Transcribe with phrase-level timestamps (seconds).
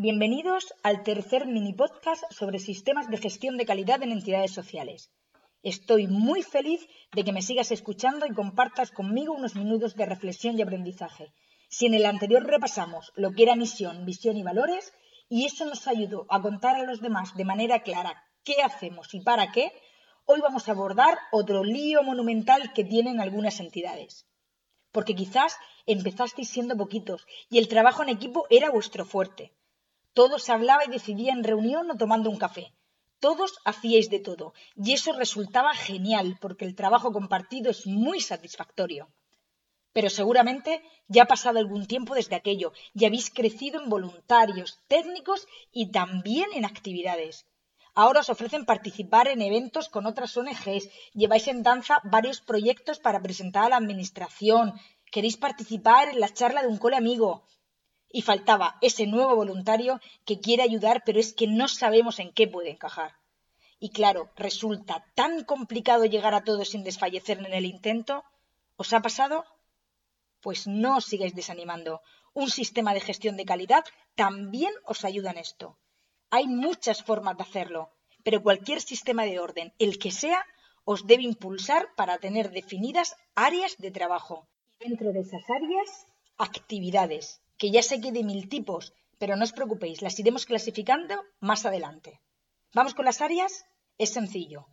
[0.00, 5.10] Bienvenidos al tercer mini podcast sobre sistemas de gestión de calidad en entidades sociales.
[5.64, 10.56] Estoy muy feliz de que me sigas escuchando y compartas conmigo unos minutos de reflexión
[10.56, 11.32] y aprendizaje.
[11.68, 14.92] Si en el anterior repasamos lo que era misión, visión y valores,
[15.28, 19.20] y eso nos ayudó a contar a los demás de manera clara qué hacemos y
[19.22, 19.72] para qué,
[20.26, 24.28] hoy vamos a abordar otro lío monumental que tienen algunas entidades.
[24.92, 25.56] Porque quizás
[25.86, 29.58] empezasteis siendo poquitos y el trabajo en equipo era vuestro fuerte.
[30.18, 32.64] Todo se hablaba y decidía en reunión o tomando un café.
[33.20, 39.02] Todos hacíais de todo y eso resultaba genial porque el trabajo compartido es muy satisfactorio.
[39.92, 45.46] Pero seguramente ya ha pasado algún tiempo desde aquello y habéis crecido en voluntarios, técnicos
[45.70, 47.46] y también en actividades.
[47.94, 53.22] Ahora os ofrecen participar en eventos con otras ONGs, lleváis en danza varios proyectos para
[53.22, 54.72] presentar a la administración,
[55.12, 57.44] queréis participar en la charla de un cole amigo,
[58.10, 62.48] y faltaba ese nuevo voluntario que quiere ayudar, pero es que no sabemos en qué
[62.48, 63.16] puede encajar.
[63.80, 68.24] Y claro, resulta tan complicado llegar a todos sin desfallecer en el intento.
[68.76, 69.44] ¿Os ha pasado?
[70.40, 72.00] Pues no os sigáis desanimando.
[72.32, 73.84] Un sistema de gestión de calidad
[74.14, 75.76] también os ayuda en esto.
[76.30, 77.90] Hay muchas formas de hacerlo,
[78.24, 80.44] pero cualquier sistema de orden, el que sea,
[80.84, 84.48] os debe impulsar para tener definidas áreas de trabajo.
[84.80, 86.06] Dentro de esas áreas,
[86.36, 91.14] actividades que ya sé que de mil tipos, pero no os preocupéis, las iremos clasificando
[91.40, 92.20] más adelante.
[92.72, 93.64] ¿Vamos con las áreas?
[93.98, 94.66] Es sencillo.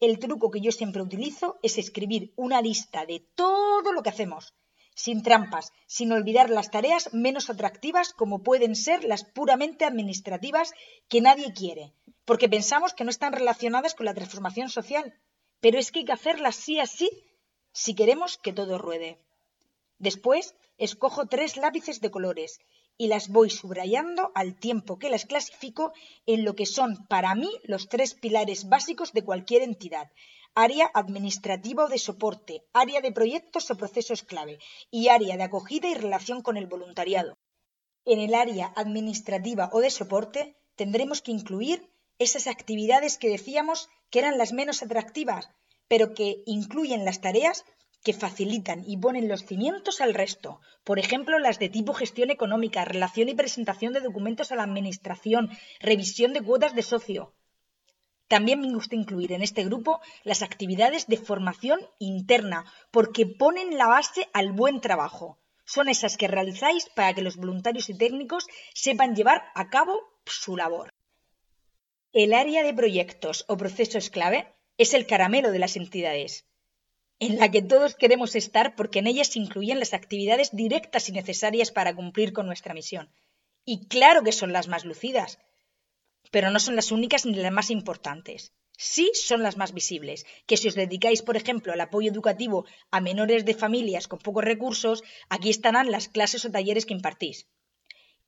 [0.00, 4.54] El truco que yo siempre utilizo es escribir una lista de todo lo que hacemos,
[4.94, 10.72] sin trampas, sin olvidar las tareas menos atractivas como pueden ser las puramente administrativas
[11.08, 11.94] que nadie quiere,
[12.24, 15.14] porque pensamos que no están relacionadas con la transformación social,
[15.60, 17.10] pero es que hay que hacerlas sí así
[17.72, 19.20] si queremos que todo ruede.
[20.00, 22.58] Después escojo tres lápices de colores
[22.96, 25.92] y las voy subrayando al tiempo que las clasifico
[26.24, 30.10] en lo que son para mí los tres pilares básicos de cualquier entidad.
[30.54, 34.58] Área administrativa o de soporte, área de proyectos o procesos clave
[34.90, 37.36] y área de acogida y relación con el voluntariado.
[38.06, 44.20] En el área administrativa o de soporte tendremos que incluir esas actividades que decíamos que
[44.20, 45.50] eran las menos atractivas,
[45.88, 47.64] pero que incluyen las tareas
[48.02, 50.60] que facilitan y ponen los cimientos al resto.
[50.84, 55.50] Por ejemplo, las de tipo gestión económica, relación y presentación de documentos a la administración,
[55.80, 57.34] revisión de cuotas de socio.
[58.28, 63.88] También me gusta incluir en este grupo las actividades de formación interna, porque ponen la
[63.88, 65.38] base al buen trabajo.
[65.64, 70.56] Son esas que realizáis para que los voluntarios y técnicos sepan llevar a cabo su
[70.56, 70.92] labor.
[72.12, 76.49] El área de proyectos o procesos clave es el caramelo de las entidades
[77.20, 81.12] en la que todos queremos estar porque en ellas se incluyen las actividades directas y
[81.12, 83.10] necesarias para cumplir con nuestra misión.
[83.64, 85.38] Y claro que son las más lucidas,
[86.30, 88.52] pero no son las únicas ni las más importantes.
[88.78, 93.02] Sí son las más visibles, que si os dedicáis, por ejemplo, al apoyo educativo a
[93.02, 97.46] menores de familias con pocos recursos, aquí estarán las clases o talleres que impartís.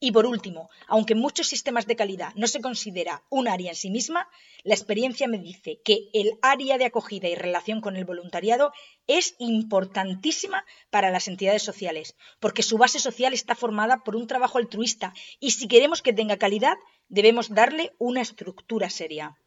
[0.05, 3.77] Y por último, aunque en muchos sistemas de calidad no se considera un área en
[3.77, 4.29] sí misma,
[4.65, 8.73] la experiencia me dice que el área de acogida y relación con el voluntariado
[9.07, 14.59] es importantísima para las entidades sociales, porque su base social está formada por un trabajo
[14.59, 16.75] altruista y si queremos que tenga calidad,
[17.09, 19.39] debemos darle una estructura seria.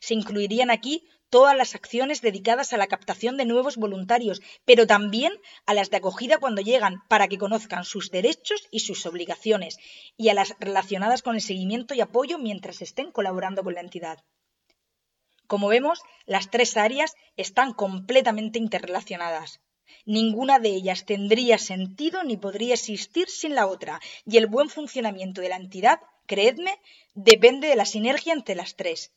[0.00, 5.32] Se incluirían aquí todas las acciones dedicadas a la captación de nuevos voluntarios, pero también
[5.64, 9.78] a las de acogida cuando llegan, para que conozcan sus derechos y sus obligaciones,
[10.18, 14.22] y a las relacionadas con el seguimiento y apoyo mientras estén colaborando con la entidad.
[15.46, 19.62] Como vemos, las tres áreas están completamente interrelacionadas.
[20.04, 25.40] Ninguna de ellas tendría sentido ni podría existir sin la otra, y el buen funcionamiento
[25.40, 26.78] de la entidad, creedme,
[27.14, 29.12] depende de la sinergia entre las tres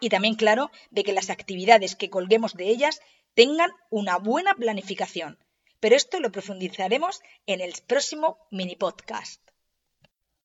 [0.00, 3.00] y también, claro, de que las actividades que colguemos de ellas
[3.34, 5.38] tengan una buena planificación.
[5.80, 9.40] Pero esto lo profundizaremos en el próximo mini podcast.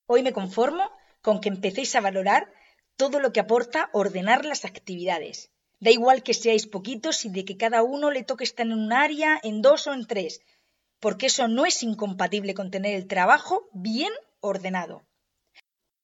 [0.06, 0.92] Hoy me conformo
[1.22, 2.52] con que empecéis a valorar
[2.96, 5.50] todo lo que aporta ordenar las actividades.
[5.80, 8.94] Da igual que seáis poquitos y de que cada uno le toque estar en un
[8.94, 10.42] área, en dos o en tres,
[11.00, 15.04] porque eso no es incompatible con tener el trabajo bien ordenado.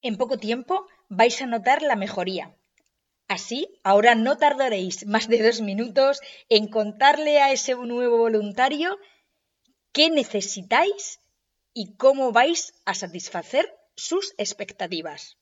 [0.01, 2.56] En poco tiempo vais a notar la mejoría,
[3.29, 8.97] Así, ahora no tardaréis más de dos minutos en contarle a ese nuevo voluntario
[9.91, 11.19] qué necesitáis
[11.71, 15.37] y cómo vais a satisfacer sus expectativas.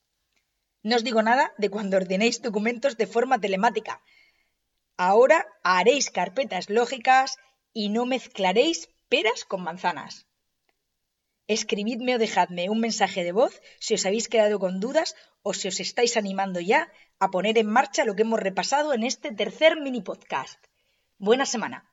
[0.84, 4.04] No os digo nada de cuando ordenéis documentos de forma telemática.
[4.98, 7.38] Ahora haréis carpetas lógicas
[7.72, 10.27] y no mezclaréis peras con manzanas.
[11.48, 15.16] Escribidme o dejadme un mensaje de voz si os habéis quedado con dudas
[15.48, 16.92] o si os estáis animando ya
[17.24, 20.60] a poner en marcha lo que hemos repasado en este tercer mini podcast.
[21.18, 21.88] Buena semana.